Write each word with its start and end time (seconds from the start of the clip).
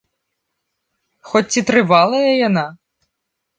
Хоць 1.33 1.45
ці 1.53 1.61
трывалая 1.69 2.25
яна? 2.47 2.67